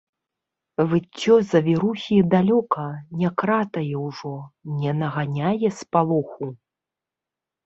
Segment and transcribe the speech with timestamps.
[0.93, 2.85] Выццё завірухі далёка,
[3.19, 4.33] не кратае ўжо,
[4.87, 6.45] не наганяе спалоху.